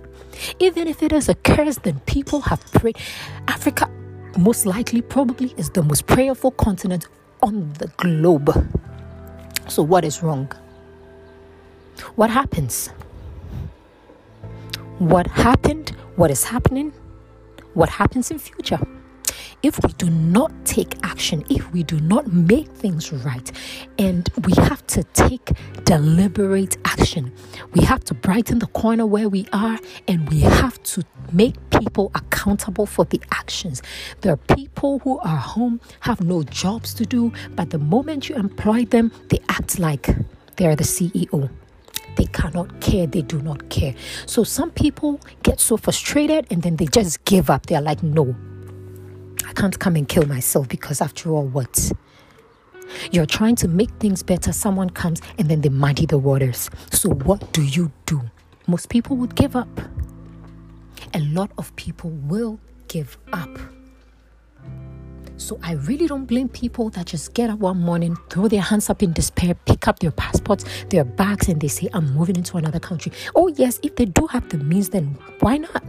Even 0.59 0.87
if 0.87 1.03
it 1.03 1.11
is 1.11 1.29
a 1.29 1.35
curse, 1.35 1.77
then 1.77 1.99
people 2.01 2.41
have 2.41 2.59
prayed. 2.71 2.97
Africa, 3.47 3.89
most 4.37 4.65
likely, 4.65 5.01
probably 5.01 5.53
is 5.57 5.69
the 5.69 5.83
most 5.83 6.07
prayerful 6.07 6.51
continent 6.51 7.07
on 7.41 7.73
the 7.73 7.87
globe. 7.97 8.49
So, 9.67 9.83
what 9.83 10.03
is 10.03 10.23
wrong? 10.23 10.51
What 12.15 12.29
happens? 12.29 12.87
What 14.99 15.27
happened? 15.27 15.89
What 16.15 16.31
is 16.31 16.43
happening? 16.43 16.91
What 17.73 17.89
happens 17.89 18.31
in 18.31 18.39
future? 18.39 18.79
If 19.61 19.79
we 19.83 19.91
do 19.93 20.09
not 20.09 20.51
take 20.65 20.95
action, 21.03 21.43
if 21.49 21.71
we 21.73 21.83
do 21.83 21.99
not 21.99 22.31
make 22.31 22.67
things 22.69 23.11
right, 23.11 23.51
and 23.97 24.29
we 24.45 24.53
have 24.63 24.85
to 24.87 25.03
take 25.13 25.51
deliberate 25.83 26.77
action, 26.85 27.31
we 27.73 27.83
have 27.83 28.03
to 28.05 28.13
brighten 28.13 28.59
the 28.59 28.67
corner 28.67 29.05
where 29.05 29.27
we 29.27 29.47
are, 29.51 29.77
and 30.07 30.29
we 30.29 30.39
have 30.41 30.81
to 30.83 31.03
make 31.31 31.55
people 31.69 32.11
accountable 32.15 32.85
for 32.85 33.05
the 33.05 33.21
actions. 33.31 33.81
There 34.21 34.33
are 34.33 34.55
people 34.55 34.99
who 34.99 35.19
are 35.19 35.37
home, 35.37 35.81
have 36.01 36.21
no 36.21 36.43
jobs 36.43 36.93
to 36.95 37.05
do, 37.05 37.33
but 37.55 37.71
the 37.71 37.79
moment 37.79 38.29
you 38.29 38.35
employ 38.35 38.85
them, 38.85 39.11
they 39.29 39.39
act 39.49 39.79
like 39.79 40.09
they're 40.55 40.75
the 40.75 40.83
CEO 40.83 41.49
they 42.15 42.25
cannot 42.25 42.81
care. 42.81 43.07
They 43.07 43.21
do 43.21 43.41
not 43.41 43.69
care. 43.69 43.95
So 44.25 44.43
some 44.43 44.71
people 44.71 45.21
get 45.41 45.61
so 45.61 45.77
frustrated 45.77 46.45
and 46.51 46.61
then 46.61 46.75
they 46.75 46.85
just 46.87 47.23
give 47.23 47.49
up. 47.49 47.67
They're 47.67 47.79
like 47.79 48.03
no 48.03 48.35
I 49.45 49.53
can't 49.53 49.77
come 49.79 49.95
and 49.95 50.07
kill 50.07 50.25
myself 50.25 50.67
because, 50.67 51.01
after 51.01 51.31
all, 51.31 51.45
what? 51.47 51.91
You're 53.11 53.25
trying 53.25 53.55
to 53.57 53.67
make 53.67 53.91
things 53.99 54.23
better, 54.23 54.51
someone 54.51 54.89
comes 54.89 55.21
and 55.37 55.49
then 55.49 55.61
they 55.61 55.69
muddy 55.69 56.05
the 56.05 56.17
waters. 56.17 56.69
So, 56.91 57.09
what 57.09 57.53
do 57.53 57.63
you 57.63 57.91
do? 58.05 58.21
Most 58.67 58.89
people 58.89 59.15
would 59.17 59.35
give 59.35 59.55
up. 59.55 59.69
A 61.13 61.19
lot 61.19 61.51
of 61.57 61.75
people 61.75 62.09
will 62.09 62.59
give 62.87 63.17
up. 63.33 63.57
So 65.37 65.57
I 65.63 65.73
really 65.73 66.05
don't 66.05 66.25
blame 66.25 66.49
people 66.49 66.89
that 66.91 67.05
just 67.07 67.33
get 67.33 67.49
up 67.49 67.59
one 67.59 67.79
morning, 67.79 68.17
throw 68.29 68.49
their 68.49 68.61
hands 68.61 68.89
up 68.89 69.01
in 69.01 69.13
despair, 69.13 69.55
pick 69.55 69.87
up 69.87 69.99
their 69.99 70.11
passports, 70.11 70.65
their 70.89 71.05
bags, 71.05 71.47
and 71.47 71.61
they 71.61 71.69
say, 71.69 71.87
I'm 71.93 72.13
moving 72.13 72.35
into 72.35 72.57
another 72.57 72.79
country. 72.79 73.13
Oh, 73.35 73.47
yes, 73.47 73.79
if 73.81 73.95
they 73.95 74.05
do 74.05 74.27
have 74.27 74.49
the 74.49 74.57
means, 74.57 74.89
then 74.89 75.17
why 75.39 75.57
not? 75.57 75.81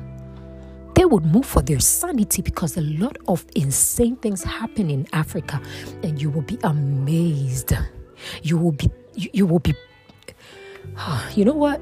They 1.01 1.07
would 1.07 1.25
move 1.25 1.47
for 1.47 1.63
their 1.63 1.81
sanity 1.81 2.43
because 2.43 2.77
a 2.77 2.83
lot 2.83 3.17
of 3.27 3.47
insane 3.57 4.17
things 4.17 4.45
happen 4.45 4.91
in 4.91 5.07
Africa 5.15 5.59
and 6.03 6.21
you 6.21 6.29
will 6.29 6.43
be 6.43 6.59
amazed. 6.63 7.73
You 8.43 8.59
will 8.59 8.73
be, 8.73 8.91
you, 9.15 9.31
you 9.33 9.47
will 9.47 9.61
be, 9.61 9.73
you 11.35 11.47
know 11.47 11.55
what? 11.55 11.81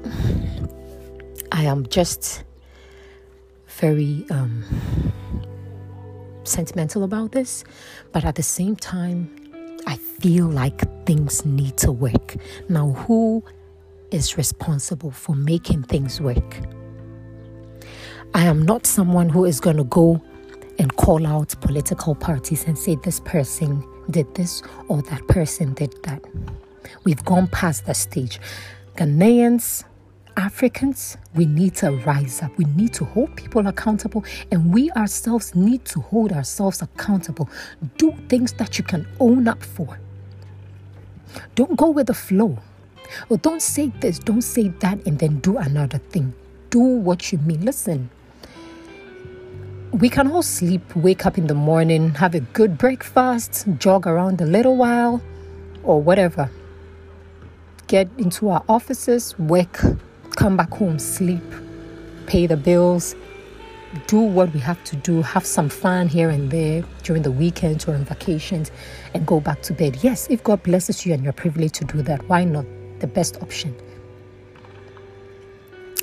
I 1.51 1.63
am 1.63 1.85
just 1.87 2.45
very 3.67 4.25
um, 4.31 4.63
sentimental 6.45 7.03
about 7.03 7.33
this, 7.33 7.65
but 8.13 8.23
at 8.23 8.35
the 8.35 8.43
same 8.43 8.77
time, 8.77 9.29
I 9.85 9.97
feel 9.97 10.45
like 10.45 11.05
things 11.05 11.45
need 11.45 11.75
to 11.79 11.91
work. 11.91 12.37
Now, 12.69 12.91
who 12.91 13.43
is 14.11 14.37
responsible 14.37 15.11
for 15.11 15.35
making 15.35 15.83
things 15.83 16.21
work? 16.21 16.78
I 18.33 18.43
am 18.43 18.61
not 18.63 18.85
someone 18.85 19.29
who 19.29 19.45
is 19.45 19.59
going 19.59 19.77
to 19.77 19.83
go 19.85 20.21
and 20.77 20.95
call 20.95 21.25
out 21.25 21.55
political 21.61 22.15
parties 22.15 22.65
and 22.65 22.77
say 22.77 22.95
this 22.95 23.19
person 23.19 23.83
did 24.11 24.33
this 24.35 24.61
or 24.87 25.01
that 25.03 25.27
person 25.27 25.73
did 25.73 25.93
that. 26.03 26.23
We've 27.03 27.23
gone 27.25 27.47
past 27.47 27.85
that 27.87 27.97
stage. 27.97 28.39
Ghanaians, 28.95 29.83
Africans, 30.37 31.17
we 31.35 31.45
need 31.45 31.75
to 31.75 31.91
rise 31.91 32.41
up. 32.41 32.55
We 32.57 32.65
need 32.65 32.93
to 32.93 33.05
hold 33.05 33.35
people 33.35 33.67
accountable, 33.67 34.23
and 34.51 34.73
we 34.73 34.89
ourselves 34.91 35.53
need 35.55 35.83
to 35.85 35.99
hold 35.99 36.31
ourselves 36.31 36.81
accountable. 36.81 37.49
Do 37.97 38.13
things 38.29 38.53
that 38.53 38.77
you 38.77 38.83
can 38.83 39.07
own 39.19 39.47
up 39.47 39.63
for. 39.63 39.99
Don't 41.55 41.75
go 41.75 41.89
with 41.89 42.07
the 42.07 42.13
flow. 42.13 42.57
Or 43.29 43.37
don't 43.37 43.61
say 43.61 43.87
this, 43.99 44.19
don't 44.19 44.41
say 44.43 44.69
that, 44.79 45.05
and 45.05 45.19
then 45.19 45.39
do 45.39 45.57
another 45.57 45.97
thing. 45.97 46.33
Do 46.69 46.79
what 46.79 47.31
you 47.31 47.37
mean. 47.39 47.65
Listen, 47.65 48.09
we 49.91 50.09
can 50.09 50.31
all 50.31 50.43
sleep, 50.43 50.95
wake 50.95 51.25
up 51.25 51.37
in 51.37 51.47
the 51.47 51.55
morning, 51.55 52.13
have 52.15 52.35
a 52.35 52.39
good 52.39 52.77
breakfast, 52.77 53.65
jog 53.79 54.05
around 54.05 54.39
a 54.39 54.45
little 54.45 54.77
while, 54.77 55.21
or 55.83 56.01
whatever. 56.01 56.49
Get 57.87 58.07
into 58.17 58.49
our 58.49 58.63
offices, 58.69 59.37
work, 59.39 59.81
come 60.35 60.55
back 60.55 60.69
home, 60.71 60.99
sleep, 60.99 61.43
pay 62.27 62.45
the 62.45 62.55
bills, 62.55 63.15
do 64.05 64.19
what 64.19 64.53
we 64.53 64.59
have 64.59 64.83
to 64.83 64.95
do, 64.97 65.23
have 65.23 65.45
some 65.45 65.69
fun 65.69 66.07
here 66.07 66.29
and 66.29 66.51
there 66.51 66.83
during 67.01 67.23
the 67.23 67.31
weekends 67.31 67.87
or 67.87 67.95
on 67.95 68.05
vacations, 68.05 68.71
and 69.15 69.25
go 69.25 69.39
back 69.39 69.63
to 69.63 69.73
bed. 69.73 69.97
Yes, 70.03 70.27
if 70.29 70.43
God 70.43 70.61
blesses 70.61 71.03
you 71.03 71.13
and 71.13 71.23
you're 71.23 71.33
privileged 71.33 71.75
to 71.75 71.85
do 71.85 72.03
that, 72.03 72.27
why 72.29 72.43
not? 72.43 72.65
The 72.99 73.07
best 73.07 73.41
option. 73.41 73.75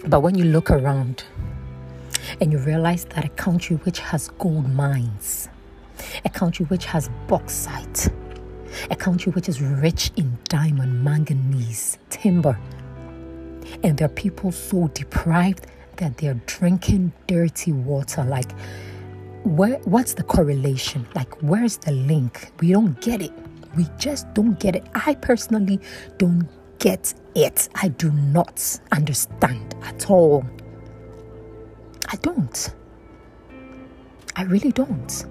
But 0.09 0.21
when 0.21 0.35
you 0.35 0.45
look 0.45 0.73
around, 0.73 1.23
and 2.41 2.53
you 2.53 2.59
realize 2.59 3.05
that 3.07 3.25
a 3.25 3.29
country 3.31 3.77
which 3.77 3.99
has 3.99 4.29
gold 4.39 4.73
mines, 4.73 5.49
a 6.25 6.31
country 6.31 6.67
which 6.67 6.85
has 6.87 7.11
bauxite, 7.27 8.09
a 8.91 8.97
country 8.97 9.33
which 9.33 9.49
is 9.49 9.61
rich 9.61 10.11
in 10.17 10.37
diamond, 10.49 11.03
manganese, 11.03 11.99
timber, 12.11 12.59
and 13.83 13.99
there 13.99 14.07
are 14.07 14.09
people 14.09 14.53
so 14.53 14.89
deprived 14.89 15.67
that 15.97 16.19
they're 16.19 16.41
drinking 16.47 17.13
dirty 17.27 17.73
water. 17.73 18.25
Like, 18.25 18.53
where, 19.45 19.79
what's 19.85 20.15
the 20.15 20.23
correlation? 20.23 21.07
Like, 21.15 21.43
where's 21.43 21.79
the 21.79 21.93
link? 21.93 22.51
We 22.61 22.73
don't 22.73 23.01
get 23.01 23.23
it. 23.23 23.33
We 23.77 23.87
just 23.99 24.33
don't 24.35 24.59
get 24.59 24.77
it. 24.77 24.87
I 24.95 25.15
personally 25.15 25.81
don't 26.19 26.49
get 26.79 27.15
it. 27.35 27.69
I 27.75 27.89
do 27.89 28.11
not 28.11 28.81
understand 28.93 29.75
at 29.83 30.11
all. 30.11 30.45
I 32.09 32.17
don't. 32.17 32.75
I 34.37 34.43
really 34.45 34.73
don't. 34.73 35.25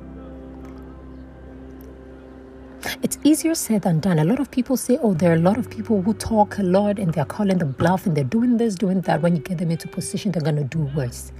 It's 3.01 3.17
easier 3.23 3.55
said 3.55 3.83
than 3.83 3.99
done. 3.99 4.19
A 4.19 4.23
lot 4.23 4.39
of 4.39 4.51
people 4.51 4.77
say, 4.77 4.97
oh, 5.01 5.13
there 5.13 5.31
are 5.31 5.35
a 5.35 5.39
lot 5.39 5.57
of 5.57 5.69
people 5.69 6.01
who 6.01 6.13
talk 6.13 6.57
a 6.57 6.63
lot 6.63 6.99
and 6.99 7.13
they're 7.13 7.25
calling 7.25 7.57
the 7.57 7.65
bluff 7.65 8.05
and 8.05 8.15
they're 8.15 8.23
doing 8.23 8.57
this, 8.57 8.75
doing 8.75 9.01
that. 9.01 9.21
When 9.21 9.35
you 9.35 9.41
get 9.41 9.57
them 9.57 9.71
into 9.71 9.87
position, 9.87 10.31
they're 10.31 10.41
going 10.41 10.55
to 10.57 10.63
do 10.63 10.89
worse. 10.95 11.31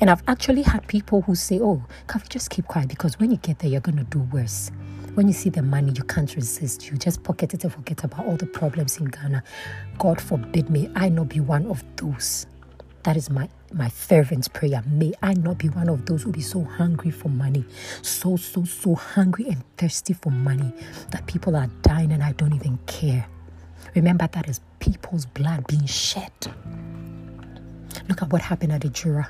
And 0.00 0.10
I've 0.10 0.22
actually 0.28 0.62
had 0.62 0.86
people 0.88 1.22
who 1.22 1.34
say, 1.34 1.58
oh, 1.60 1.82
can 2.06 2.20
we 2.20 2.28
just 2.28 2.50
keep 2.50 2.66
quiet? 2.66 2.88
Because 2.88 3.18
when 3.18 3.30
you 3.30 3.36
get 3.38 3.58
there, 3.60 3.70
you're 3.70 3.80
going 3.80 3.96
to 3.98 4.04
do 4.04 4.20
worse. 4.32 4.70
When 5.14 5.26
you 5.26 5.32
see 5.32 5.48
the 5.48 5.62
money, 5.62 5.92
you 5.96 6.04
can't 6.04 6.34
resist. 6.36 6.90
You 6.90 6.98
just 6.98 7.22
pocket 7.22 7.54
it 7.54 7.64
and 7.64 7.72
forget 7.72 8.04
about 8.04 8.26
all 8.26 8.36
the 8.36 8.46
problems 8.46 8.98
in 8.98 9.06
Ghana. 9.06 9.42
God 9.98 10.20
forbid 10.20 10.68
may 10.70 10.90
I 10.94 11.08
not 11.08 11.30
be 11.30 11.40
one 11.40 11.66
of 11.66 11.82
those. 11.96 12.46
That 13.04 13.16
is 13.16 13.30
my 13.30 13.48
my 13.72 13.88
fervent 13.88 14.52
prayer. 14.52 14.82
May 14.86 15.12
I 15.22 15.34
not 15.34 15.58
be 15.58 15.68
one 15.68 15.88
of 15.88 16.06
those 16.06 16.22
who 16.22 16.32
be 16.32 16.40
so 16.40 16.62
hungry 16.62 17.10
for 17.10 17.28
money, 17.28 17.64
so, 18.02 18.36
so, 18.36 18.64
so 18.64 18.94
hungry 18.94 19.46
and 19.48 19.62
thirsty 19.76 20.14
for 20.14 20.30
money 20.30 20.72
that 21.10 21.26
people 21.26 21.56
are 21.56 21.68
dying 21.82 22.12
and 22.12 22.22
I 22.22 22.32
don't 22.32 22.54
even 22.54 22.78
care. 22.86 23.26
Remember, 23.94 24.28
that 24.32 24.48
is 24.48 24.60
people's 24.78 25.26
blood 25.26 25.66
being 25.66 25.86
shed. 25.86 26.32
Look 28.08 28.22
at 28.22 28.30
what 28.30 28.42
happened 28.42 28.72
at 28.72 28.82
Ejura. 28.82 29.28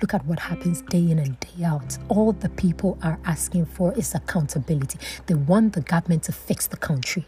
Look 0.00 0.14
at 0.14 0.24
what 0.26 0.38
happens 0.38 0.82
day 0.82 1.10
in 1.10 1.18
and 1.18 1.38
day 1.40 1.64
out. 1.64 1.98
All 2.08 2.32
the 2.32 2.48
people 2.48 2.98
are 3.02 3.18
asking 3.24 3.66
for 3.66 3.92
is 3.94 4.14
accountability. 4.14 4.98
They 5.26 5.34
want 5.34 5.74
the 5.74 5.80
government 5.80 6.24
to 6.24 6.32
fix 6.32 6.66
the 6.66 6.76
country. 6.76 7.24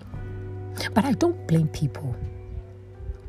But 0.94 1.04
I 1.04 1.12
don't 1.12 1.46
blame 1.46 1.68
people. 1.68 2.14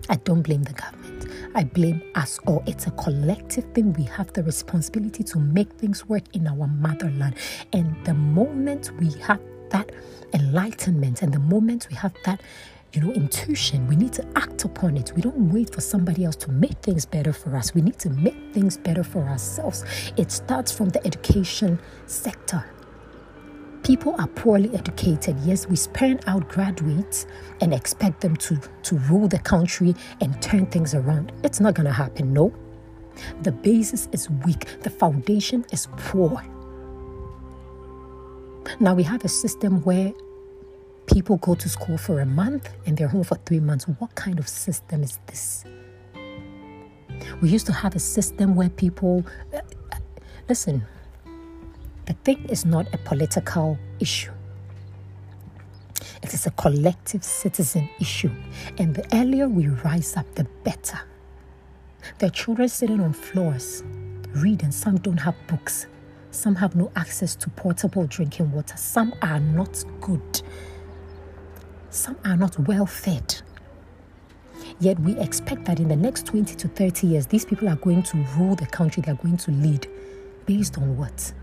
I 0.10 0.16
don't 0.16 0.42
blame 0.42 0.64
the 0.64 0.74
government. 0.74 1.28
I 1.56 1.64
blame 1.64 2.02
us 2.16 2.40
all. 2.46 2.64
It's 2.66 2.88
a 2.88 2.92
collective 2.92 3.66
thing. 3.74 3.94
We 3.94 4.04
have 4.04 4.34
the 4.34 4.44
responsibility 4.44 5.24
to 5.24 5.40
make 5.40 5.72
things 5.74 6.08
work 6.08 6.24
in 6.34 6.48
our 6.48 6.68
motherland. 6.68 7.36
And 7.74 7.96
the 8.06 8.14
moment 8.16 8.92
we 9.00 9.12
have 9.22 9.40
that 9.70 9.92
enlightenment 10.34 11.22
and 11.22 11.34
the 11.34 11.40
moment 11.40 11.88
we 11.90 11.96
have 11.96 12.14
that 12.26 12.42
you 12.94 13.02
know, 13.02 13.12
intuition. 13.12 13.88
We 13.88 13.96
need 13.96 14.14
to 14.14 14.26
act 14.36 14.66
upon 14.66 14.98
it. 14.98 15.14
We 15.16 15.22
don't 15.22 15.52
wait 15.54 15.74
for 15.74 15.82
somebody 15.82 16.26
else 16.26 16.36
to 16.38 16.52
make 16.52 16.78
things 16.82 17.06
better 17.06 17.32
for 17.32 17.56
us. 17.56 17.76
We 17.76 17.82
need 17.82 18.00
to 18.00 18.10
make 18.10 18.54
things 18.54 18.78
better 18.78 19.04
for 19.04 19.24
ourselves. 19.26 19.86
It 20.18 20.32
starts 20.32 20.72
from 20.72 20.90
the 20.90 21.06
education 21.06 21.80
sector. 22.08 22.66
People 23.84 24.16
are 24.20 24.28
poorly 24.28 24.70
educated. 24.76 25.38
Yes, 25.44 25.68
we 25.68 25.76
spend 25.76 26.24
out 26.28 26.48
graduates 26.48 27.26
and 27.62 27.74
expect 27.74 28.22
them 28.22 28.36
to, 28.38 28.60
to 28.84 28.98
rule 29.10 29.28
the 29.28 29.40
country 29.40 29.96
and 30.22 30.40
turn 30.42 30.66
things 30.68 30.94
around. 30.94 31.32
It's 31.44 31.60
not 31.60 31.74
going 31.74 31.88
to 31.88 31.94
happen, 31.94 32.34
no. 32.34 32.54
The 33.42 33.52
basis 33.52 34.08
is 34.12 34.30
weak, 34.46 34.82
the 34.82 34.90
foundation 34.90 35.66
is 35.72 35.88
poor. 35.98 36.44
Now 38.80 38.94
we 38.94 39.04
have 39.04 39.26
a 39.26 39.30
system 39.30 39.82
where 39.82 40.14
people 41.08 41.38
go 41.38 41.56
to 41.56 41.68
school 41.68 41.98
for 41.98 42.20
a 42.20 42.26
month 42.26 42.70
and 42.86 42.96
they're 42.96 43.08
home 43.08 43.24
for 43.24 43.36
three 43.46 43.60
months. 43.60 43.86
What 43.86 44.14
kind 44.16 44.40
of 44.40 44.48
system 44.48 45.04
is 45.04 45.20
this? 45.28 45.66
We 47.42 47.50
used 47.50 47.66
to 47.66 47.74
have 47.74 47.96
a 47.96 48.00
system 48.00 48.56
where 48.56 48.70
people, 48.70 49.26
uh, 49.54 49.62
listen, 50.48 50.86
the 52.10 52.16
thing 52.24 52.44
is 52.50 52.66
not 52.66 52.92
a 52.92 52.98
political 52.98 53.78
issue. 54.00 54.32
It 56.24 56.34
is 56.34 56.48
a 56.48 56.52
collective 56.52 57.24
citizen 57.24 57.88
issue. 58.00 58.32
And 58.80 58.96
the 58.96 59.06
earlier 59.16 59.48
we 59.48 59.68
rise 59.68 60.18
up, 60.18 60.26
the 60.34 60.46
better. 60.64 61.00
There 62.18 62.28
are 62.28 62.32
children 62.32 62.68
sitting 62.68 63.00
on 63.00 63.14
floors, 63.14 63.84
reading. 64.30 64.72
Some 64.72 64.98
don't 64.98 65.20
have 65.20 65.36
books. 65.48 65.86
Some 66.32 66.56
have 66.56 66.76
no 66.76 66.92
access 66.96 67.36
to 67.36 67.50
portable 67.52 68.08
drinking 68.08 68.54
water. 68.54 68.76
Some 68.76 69.14
are 69.22 69.40
not 69.40 69.84
good. 70.02 70.42
Some 71.92 72.18
are 72.26 72.36
not 72.36 72.58
well 72.68 72.88
fed. 72.88 73.40
Yet 74.80 75.00
we 75.02 75.16
expect 75.20 75.66
that 75.66 75.80
in 75.80 75.90
the 75.90 75.96
next 75.96 76.26
20 76.26 76.56
to 76.56 76.68
30 76.70 77.06
years, 77.06 77.28
these 77.28 77.46
people 77.46 77.70
are 77.70 77.76
going 77.76 78.02
to 78.02 78.18
rule 78.36 78.56
the 78.56 78.66
country, 78.66 79.04
they're 79.06 79.14
going 79.14 79.38
to 79.38 79.52
lead. 79.52 79.88
Based 80.48 80.76
on 80.80 80.98
what? 80.98 81.34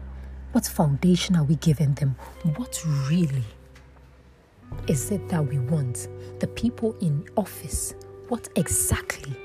What 0.57 0.67
foundation 0.67 1.37
are 1.37 1.45
we 1.45 1.57
giving 1.57 1.93
them? 1.93 2.17
What 2.57 2.83
really 3.11 3.45
is 4.87 5.11
it 5.11 5.29
that 5.29 5.47
we 5.47 5.59
want? 5.59 6.09
The 6.41 6.47
people 6.47 6.97
in 7.03 7.29
office, 7.37 7.95
what 8.29 8.49
exactly 8.57 9.37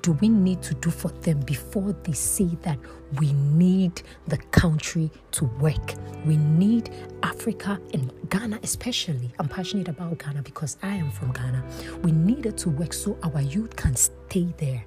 do 0.00 0.12
we 0.22 0.30
need 0.30 0.62
to 0.62 0.72
do 0.76 0.88
for 0.88 1.08
them 1.08 1.40
before 1.40 1.94
they 2.04 2.14
say 2.14 2.48
that 2.62 2.78
we 3.18 3.34
need 3.34 4.00
the 4.26 4.38
country 4.38 5.10
to 5.32 5.44
work? 5.60 5.92
We 6.24 6.38
need 6.38 6.88
Africa 7.22 7.78
and 7.92 8.10
Ghana, 8.30 8.60
especially. 8.62 9.34
I'm 9.38 9.48
passionate 9.48 9.88
about 9.88 10.16
Ghana 10.16 10.44
because 10.44 10.78
I 10.82 10.94
am 10.94 11.10
from 11.10 11.32
Ghana. 11.32 11.62
We 12.02 12.10
need 12.10 12.46
it 12.46 12.56
to 12.56 12.70
work 12.70 12.94
so 12.94 13.18
our 13.22 13.42
youth 13.42 13.76
can 13.76 13.94
stay 13.96 14.54
there 14.56 14.86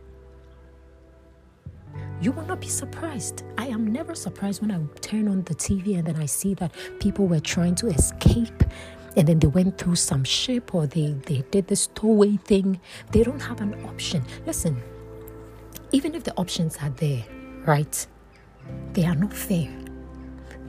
you 2.22 2.32
will 2.32 2.46
not 2.46 2.62
be 2.62 2.68
surprised. 2.68 3.44
I 3.58 3.68
am 3.68 3.88
never 3.88 4.16
surprised 4.16 4.62
when 4.62 4.72
I 4.72 4.80
turn 5.02 5.28
on 5.28 5.44
the 5.44 5.56
TV 5.56 5.98
and 5.98 6.08
then 6.08 6.16
I 6.16 6.26
see 6.26 6.54
that 6.56 6.72
people 7.00 7.28
were 7.28 7.40
trying 7.40 7.76
to 7.76 7.88
escape 7.88 8.64
and 9.18 9.28
then 9.28 9.40
they 9.40 9.48
went 9.48 9.78
through 9.78 9.96
some 9.96 10.24
ship 10.24 10.76
or 10.76 10.88
they, 10.88 11.14
they 11.26 11.44
did 11.52 11.68
this 11.68 11.82
stowaway 11.82 12.38
thing. 12.38 12.80
They 13.12 13.24
don't 13.24 13.42
have 13.42 13.62
an 13.62 13.74
option. 13.86 14.24
Listen, 14.46 14.82
even 15.92 16.16
if 16.16 16.24
the 16.24 16.36
options 16.38 16.78
are 16.82 16.90
there, 16.90 17.24
right, 17.66 18.08
they 18.94 19.06
are 19.06 19.16
not 19.16 19.34
fair. 19.34 19.70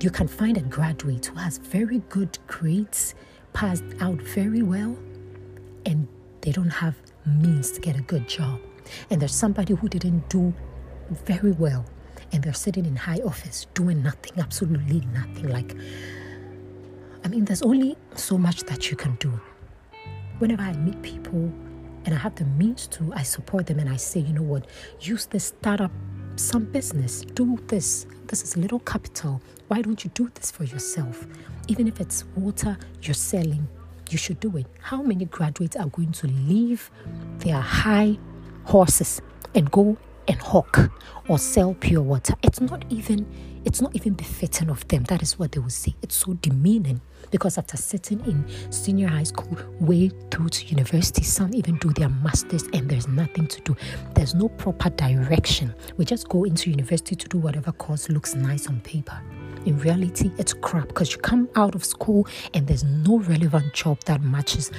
You 0.01 0.11
can 0.11 0.29
find 0.29 0.57
a 0.57 0.61
graduate 0.61 1.27
who 1.27 1.37
has 1.37 1.59
very 1.59 2.01
good 2.09 2.39
grades, 2.47 3.15
passed 3.53 3.85
out 4.01 4.21
very 4.21 4.63
well, 4.63 4.97
and 5.87 6.07
they 6.43 6.53
don't 6.53 6.71
have 6.71 6.95
means 7.25 7.73
to 7.73 7.81
get 7.81 7.97
a 7.97 8.03
good 8.03 8.29
job. 8.29 8.61
And 9.11 9.21
there's 9.21 9.35
somebody 9.35 9.75
who 9.75 9.89
didn't 9.89 10.29
do 10.29 10.55
very 11.11 11.53
well 11.53 11.85
and 12.33 12.43
they're 12.43 12.55
sitting 12.55 12.87
in 12.87 12.97
high 12.97 13.21
office 13.25 13.67
doing 13.75 14.03
nothing, 14.03 14.33
absolutely 14.39 15.01
nothing. 15.13 15.49
Like, 15.49 15.75
I 17.25 17.29
mean, 17.29 17.45
there's 17.45 17.63
only 17.63 17.97
so 18.15 18.39
much 18.39 18.65
that 18.65 18.91
you 18.91 18.97
can 18.97 19.17
do. 19.17 19.41
Whenever 20.39 20.63
I 20.63 20.73
meet 20.75 21.01
people 21.03 21.53
and 22.05 22.15
I 22.15 22.19
have 22.19 22.35
the 22.35 22.45
means 22.45 22.87
to, 22.89 23.13
I 23.15 23.23
support 23.23 23.67
them 23.67 23.79
and 23.79 23.89
I 23.89 23.97
say, 23.97 24.21
you 24.21 24.33
know 24.33 24.43
what, 24.43 24.67
use 25.01 25.27
this 25.27 25.47
startup 25.47 25.91
some 26.37 26.65
business. 26.65 27.23
Do 27.23 27.59
this. 27.67 28.07
This 28.27 28.43
is 28.43 28.57
a 28.57 28.61
little 28.61 28.81
capital. 28.81 29.41
Why 29.69 29.83
don't 29.83 30.05
you 30.05 30.11
do 30.15 30.31
this 30.35 30.51
for 30.51 30.65
yourself? 30.65 31.27
Even 31.69 31.89
if 31.89 32.01
it's 32.01 32.25
water 32.37 32.77
you're 33.03 33.15
selling, 33.15 33.67
you 34.11 34.19
should 34.19 34.39
do 34.41 34.57
it. 34.57 34.67
How 34.81 35.03
many 35.03 35.25
graduates 35.25 35.77
are 35.77 35.89
going 35.89 36.13
to 36.13 36.27
leave 36.27 36.91
their 37.39 37.61
high 37.61 38.19
horses 38.65 39.21
and 39.55 39.71
go 39.71 39.97
and 40.29 40.41
hawk 40.41 40.91
or 41.29 41.39
sell 41.39 41.75
pure 41.75 42.03
water? 42.03 42.35
It's 42.43 42.61
not 42.61 42.85
even 42.91 43.27
it's 43.67 43.83
not 43.83 43.97
even 43.97 44.15
befitting 44.15 44.71
of 44.71 44.87
them. 44.87 45.03
That 45.05 45.23
is 45.23 45.41
what 45.41 45.51
they 45.51 45.59
will 45.59 45.71
say. 45.71 45.97
It's 46.01 46.15
so 46.15 46.35
demeaning 46.35 47.01
because 47.33 47.59
after 47.59 47.77
sitting 47.77 48.21
in 48.21 48.45
senior 48.71 49.09
high 49.09 49.25
school, 49.25 49.59
way 49.81 50.11
through 50.31 50.51
to 50.51 50.67
university, 50.67 51.25
some 51.25 51.53
even 51.53 51.77
do 51.79 51.93
their 51.93 52.09
masters 52.09 52.63
and 52.73 52.89
there's 52.89 53.09
nothing 53.09 53.49
to 53.49 53.61
do. 53.63 53.77
There's 54.15 54.37
no 54.37 54.49
proper 54.51 54.91
direction. 54.91 55.75
We 55.97 56.05
just 56.05 56.29
go 56.29 56.45
into 56.45 56.71
university 56.71 57.17
to 57.17 57.29
do 57.29 57.39
whatever 57.39 57.73
course 57.73 58.09
looks 58.09 58.37
nice 58.37 58.69
on 58.69 58.81
paper. 58.83 59.21
In 59.65 59.81
reality, 59.81 60.31
it's 60.39 60.55
crap 60.55 60.87
because 60.87 61.13
you 61.13 61.19
come 61.19 61.49
out 61.57 61.75
of 61.75 61.85
school 61.85 62.29
and 62.55 62.69
there's 62.69 62.85
no 62.85 63.19
relevant 63.19 63.75
job 63.75 63.99
that 64.05 64.23
matches 64.23 64.71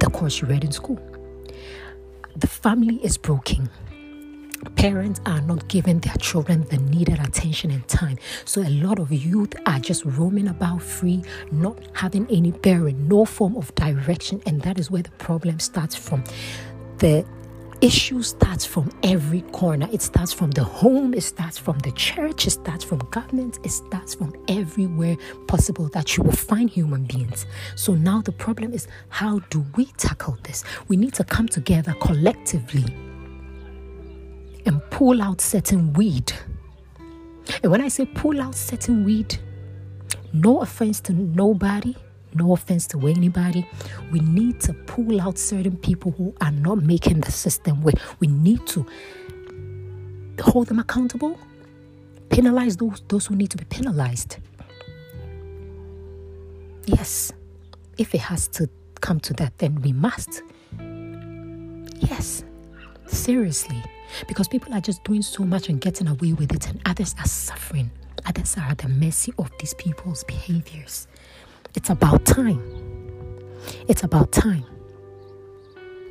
the 0.00 0.10
course 0.10 0.40
you 0.40 0.48
read 0.48 0.64
in 0.64 0.72
school. 0.72 0.98
The 2.34 2.48
family 2.48 2.96
is 3.04 3.16
broken 3.16 3.70
parents 4.70 5.20
are 5.26 5.40
not 5.40 5.68
giving 5.68 6.00
their 6.00 6.14
children 6.16 6.66
the 6.70 6.78
needed 6.78 7.18
attention 7.20 7.70
and 7.70 7.86
time. 7.88 8.18
So 8.44 8.62
a 8.62 8.68
lot 8.68 8.98
of 8.98 9.12
youth 9.12 9.54
are 9.66 9.78
just 9.78 10.04
roaming 10.04 10.48
about 10.48 10.82
free, 10.82 11.22
not 11.50 11.78
having 11.94 12.26
any 12.30 12.52
bearing, 12.52 13.08
no 13.08 13.24
form 13.24 13.56
of 13.56 13.74
direction, 13.74 14.42
and 14.46 14.60
that 14.62 14.78
is 14.78 14.90
where 14.90 15.02
the 15.02 15.10
problem 15.12 15.58
starts 15.58 15.94
from. 15.94 16.24
The 16.98 17.24
issue 17.80 18.22
starts 18.22 18.64
from 18.64 18.90
every 19.02 19.40
corner. 19.40 19.88
It 19.92 20.02
starts 20.02 20.32
from 20.32 20.52
the 20.52 20.62
home, 20.62 21.14
it 21.14 21.22
starts 21.22 21.58
from 21.58 21.78
the 21.80 21.90
church, 21.92 22.46
it 22.46 22.50
starts 22.50 22.84
from 22.84 23.00
government, 23.10 23.58
it 23.64 23.70
starts 23.70 24.14
from 24.14 24.32
everywhere 24.48 25.16
possible 25.48 25.88
that 25.88 26.16
you 26.16 26.22
will 26.22 26.32
find 26.32 26.70
human 26.70 27.04
beings. 27.04 27.44
So 27.74 27.94
now 27.94 28.22
the 28.22 28.32
problem 28.32 28.72
is 28.72 28.86
how 29.08 29.40
do 29.50 29.66
we 29.74 29.86
tackle 29.96 30.38
this? 30.44 30.62
We 30.86 30.96
need 30.96 31.14
to 31.14 31.24
come 31.24 31.48
together 31.48 31.94
collectively 32.00 32.84
and 34.66 34.82
pull 34.90 35.22
out 35.22 35.40
certain 35.40 35.92
weed. 35.92 36.32
And 37.62 37.70
when 37.70 37.80
I 37.80 37.88
say 37.88 38.06
pull 38.06 38.40
out 38.40 38.54
certain 38.54 39.04
weed, 39.04 39.38
no 40.32 40.62
offense 40.62 41.00
to 41.02 41.12
nobody, 41.12 41.94
no 42.34 42.52
offense 42.52 42.86
to 42.88 43.06
anybody, 43.08 43.68
we 44.10 44.20
need 44.20 44.60
to 44.60 44.72
pull 44.72 45.20
out 45.20 45.38
certain 45.38 45.76
people 45.76 46.12
who 46.12 46.34
are 46.40 46.52
not 46.52 46.82
making 46.82 47.20
the 47.20 47.32
system 47.32 47.82
work. 47.82 47.94
We 48.20 48.28
need 48.28 48.66
to 48.68 48.86
hold 50.40 50.68
them 50.68 50.78
accountable, 50.78 51.38
penalize 52.30 52.76
those, 52.76 53.02
those 53.08 53.26
who 53.26 53.36
need 53.36 53.50
to 53.50 53.56
be 53.56 53.64
penalized. 53.64 54.36
Yes, 56.86 57.32
if 57.98 58.14
it 58.14 58.20
has 58.20 58.48
to 58.48 58.68
come 59.00 59.20
to 59.20 59.34
that, 59.34 59.58
then 59.58 59.80
we 59.82 59.92
must. 59.92 60.42
Yes, 62.00 62.44
seriously 63.06 63.82
because 64.28 64.48
people 64.48 64.72
are 64.74 64.80
just 64.80 65.04
doing 65.04 65.22
so 65.22 65.44
much 65.44 65.68
and 65.68 65.80
getting 65.80 66.08
away 66.08 66.32
with 66.32 66.52
it, 66.52 66.68
and 66.68 66.80
others 66.86 67.14
are 67.18 67.26
suffering. 67.26 67.90
Others 68.26 68.56
are 68.58 68.70
at 68.70 68.78
the 68.78 68.88
mercy 68.88 69.32
of 69.38 69.50
these 69.58 69.74
people's 69.74 70.24
behaviors. 70.24 71.06
It's 71.74 71.90
about 71.90 72.24
time. 72.24 72.60
It's 73.88 74.02
about 74.02 74.32
time. 74.32 74.64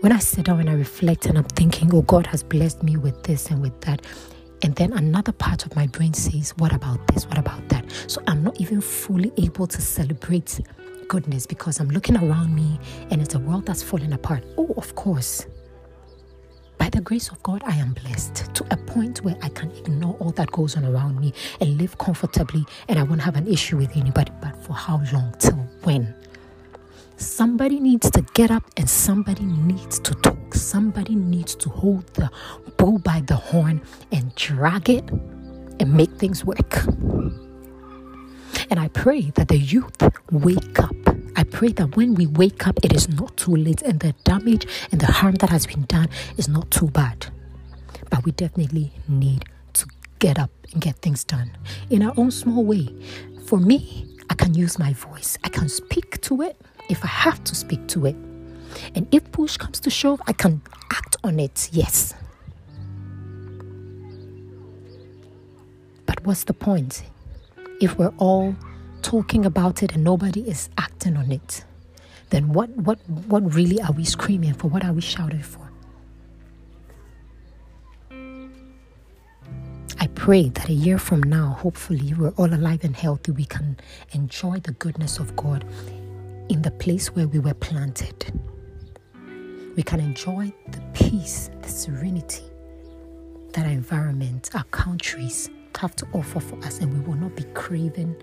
When 0.02 0.12
I 0.12 0.18
sit 0.18 0.46
down 0.46 0.60
and 0.62 0.70
I 0.70 0.74
reflect 0.74 1.28
and 1.28 1.38
I'm 1.38 1.44
thinking, 1.44 1.94
oh, 1.94 2.02
God 2.02 2.26
has 2.28 2.42
blessed 2.44 2.82
me 2.82 2.98
with 2.98 3.22
this 3.24 3.52
and 3.52 3.62
with 3.62 3.80
that. 3.82 4.06
And 4.64 4.76
then 4.76 4.94
another 4.94 5.32
part 5.32 5.66
of 5.66 5.76
my 5.76 5.88
brain 5.88 6.14
says, 6.14 6.52
what 6.58 6.74
about 6.74 7.06
this? 7.08 7.28
What 7.28 7.38
about 7.38 7.68
that? 7.70 7.86
So 8.08 8.22
I'm 8.28 8.44
not 8.44 8.60
even 8.60 8.82
fully 8.82 9.32
able 9.38 9.68
to 9.68 9.82
celebrate 9.82 10.60
goodness 11.08 11.46
because 11.46 11.80
I'm 11.80 11.90
looking 11.90 12.18
around 12.18 12.56
me 12.56 12.80
and 13.10 13.22
it's 13.22 13.36
a 13.36 13.40
world 13.40 13.66
that's 13.66 13.84
falling 13.84 14.14
apart. 14.14 14.44
Oh, 14.58 14.74
of 14.78 14.96
course. 14.96 15.46
By 16.82 16.90
the 16.90 17.00
grace 17.00 17.30
of 17.30 17.44
God, 17.44 17.62
I 17.64 17.76
am 17.76 17.94
blessed 17.94 18.56
to 18.56 18.66
a 18.72 18.76
point 18.76 19.24
where 19.24 19.38
I 19.44 19.50
can 19.50 19.70
ignore 19.70 20.16
all 20.16 20.32
that 20.32 20.52
goes 20.52 20.76
on 20.76 20.84
around 20.84 21.22
me 21.22 21.32
and 21.60 21.78
live 21.78 21.96
comfortably, 22.00 22.66
and 22.90 22.98
I 22.98 23.04
won't 23.04 23.22
have 23.22 23.36
an 23.36 23.46
issue 23.46 23.78
with 23.78 23.96
anybody. 23.96 24.32
But 24.42 24.56
for 24.64 24.74
how 24.74 25.00
long? 25.14 25.32
Till 25.38 25.58
when? 25.84 26.16
Somebody 27.18 27.80
needs 27.80 28.10
to 28.10 28.24
get 28.34 28.50
up 28.50 28.64
and 28.78 28.90
somebody 28.90 29.44
needs 29.44 30.00
to 30.00 30.16
talk. 30.16 30.56
Somebody 30.56 31.14
needs 31.14 31.54
to 31.58 31.70
hold 31.70 32.08
the 32.16 32.32
bull 32.78 32.98
by 32.98 33.22
the 33.28 33.36
horn 33.36 33.84
and 34.12 34.34
drag 34.34 34.90
it 34.90 35.08
and 35.80 35.94
make 35.94 36.10
things 36.18 36.44
work. 36.44 36.84
And 38.72 38.80
I 38.80 38.88
pray 38.88 39.30
that 39.36 39.50
the 39.50 39.58
youth 39.60 40.02
wake 40.32 40.80
up 40.80 40.96
I 41.36 41.44
pray 41.44 41.70
that 41.74 41.96
when 41.96 42.16
we 42.16 42.28
wake 42.28 42.68
up, 42.68 42.78
it 42.84 42.94
is 42.94 43.08
not 43.10 43.38
too 43.38 43.56
late 43.56 43.82
and 43.82 44.00
the 44.00 44.14
damage 44.24 44.68
and 44.92 45.00
the 45.00 45.08
harm 45.08 45.36
that 45.36 45.50
has 45.50 45.66
been 45.66 45.84
done 45.84 46.10
is 46.38 46.48
not 46.48 46.70
too 46.72 46.88
bad. 46.88 47.28
But 48.10 48.26
we 48.26 48.32
definitely 48.32 48.92
need 49.08 49.46
to 49.74 49.88
get 50.20 50.38
up 50.38 50.52
and 50.74 50.82
get 50.82 50.98
things 50.98 51.24
done 51.24 51.52
in 51.90 52.04
our 52.04 52.14
own 52.18 52.32
small 52.32 52.64
way. 52.64 52.94
For 53.46 53.60
me, 53.60 54.08
I 54.30 54.34
can 54.34 54.54
use 54.54 54.78
my 54.78 54.94
voice, 54.94 55.38
I 55.44 55.50
can 55.50 55.70
speak 55.70 56.22
to 56.22 56.42
it 56.42 56.60
if 56.90 57.04
I 57.04 57.08
have 57.08 57.44
to 57.46 57.56
speak 57.56 57.88
to 57.90 58.06
it. 58.06 58.16
And 58.96 59.08
if 59.12 59.32
push 59.32 59.58
comes 59.58 59.80
to 59.82 59.90
shove, 59.90 60.22
I 60.28 60.34
can 60.34 60.62
act 60.92 61.18
on 61.24 61.40
it, 61.40 61.70
yes. 61.72 62.14
But 66.06 66.26
what's 66.26 66.44
the 66.46 66.54
point 66.54 67.04
if 67.80 67.98
we're 67.98 68.14
all 68.18 68.56
talking 69.02 69.46
about 69.46 69.84
it 69.84 69.94
and 69.94 70.04
nobody 70.04 70.42
is 70.50 70.70
acting 70.78 71.18
on 71.18 71.32
it, 71.32 71.64
then 72.30 72.54
what, 72.54 72.70
what, 72.70 72.98
what 73.10 73.54
really 73.54 73.82
are 73.82 73.92
we 73.92 74.06
screaming 74.06 74.54
for? 74.54 74.68
What 74.68 74.86
are 74.86 74.94
we 74.94 75.02
shouting 75.02 75.42
for? 75.42 75.70
I 80.00 80.08
pray 80.16 80.50
that 80.50 80.70
a 80.70 80.74
year 80.74 80.98
from 80.98 81.22
now, 81.22 81.58
hopefully, 81.60 82.14
we're 82.14 82.30
all 82.32 82.54
alive 82.54 82.84
and 82.84 82.96
healthy. 82.96 83.32
We 83.32 83.46
can 83.46 83.78
enjoy 84.14 84.60
the 84.60 84.72
goodness 84.72 85.20
of 85.20 85.36
God 85.36 85.66
in 86.50 86.62
the 86.62 86.72
place 86.72 87.10
where 87.16 87.28
we 87.28 87.40
were 87.40 87.54
planted. 87.54 88.32
We 89.76 89.84
can 89.84 90.00
enjoy 90.00 90.54
the 90.72 90.82
peace, 90.94 91.50
the 91.62 91.70
serenity 91.70 92.44
that 93.54 93.66
our 93.66 93.72
environment, 93.72 94.50
our 94.54 94.64
countries 94.66 95.50
have 95.78 95.96
to 95.98 96.08
offer 96.14 96.40
for 96.40 96.58
us, 96.66 96.80
and 96.80 96.94
we 96.94 97.00
will 97.02 97.20
not 97.20 97.36
be 97.36 97.44
craving 97.54 98.16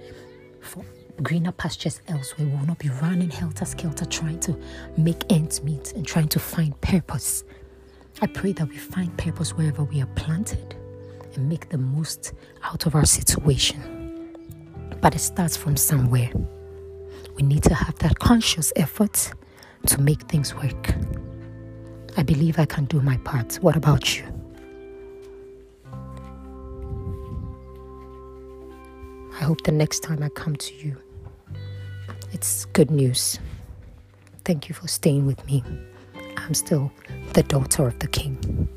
for 0.60 0.84
greener 1.22 1.52
pastures 1.52 2.00
elsewhere. 2.08 2.46
We 2.46 2.54
will 2.54 2.66
not 2.66 2.78
be 2.78 2.88
running 3.02 3.30
helter 3.30 3.64
skelter 3.64 4.04
trying 4.04 4.40
to 4.40 4.56
make 4.96 5.30
ends 5.30 5.62
meet 5.62 5.92
and 5.92 6.06
trying 6.06 6.28
to 6.28 6.38
find 6.38 6.78
purpose. 6.80 7.44
I 8.20 8.26
pray 8.26 8.52
that 8.52 8.68
we 8.68 8.76
find 8.76 9.16
purpose 9.16 9.56
wherever 9.56 9.84
we 9.84 10.00
are 10.02 10.06
planted 10.14 10.76
and 11.34 11.48
make 11.48 11.68
the 11.68 11.78
most 11.78 12.32
out 12.62 12.86
of 12.86 12.94
our 12.94 13.04
situation. 13.04 13.80
But 15.00 15.14
it 15.14 15.20
starts 15.20 15.56
from 15.56 15.76
somewhere. 15.76 16.30
We 17.36 17.42
need 17.42 17.62
to 17.64 17.74
have 17.74 17.96
that 18.00 18.18
conscious 18.18 18.72
effort 18.76 19.32
to 19.86 20.00
make 20.00 20.22
things 20.22 20.54
work. 20.54 20.94
I 22.16 22.24
believe 22.24 22.58
I 22.58 22.64
can 22.64 22.86
do 22.86 23.00
my 23.00 23.16
part. 23.18 23.56
What 23.56 23.76
about 23.76 24.18
you? 24.18 24.37
I 29.40 29.44
hope 29.44 29.62
the 29.62 29.72
next 29.72 30.00
time 30.00 30.20
I 30.20 30.30
come 30.30 30.56
to 30.56 30.74
you, 30.74 30.96
it's 32.32 32.64
good 32.66 32.90
news. 32.90 33.38
Thank 34.44 34.68
you 34.68 34.74
for 34.74 34.88
staying 34.88 35.26
with 35.26 35.46
me. 35.46 35.62
I'm 36.36 36.54
still 36.54 36.90
the 37.34 37.44
daughter 37.44 37.86
of 37.86 37.98
the 38.00 38.08
king. 38.08 38.68